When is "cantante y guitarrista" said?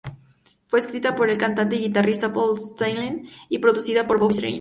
1.37-2.33